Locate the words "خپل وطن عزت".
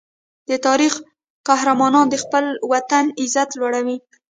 2.23-3.49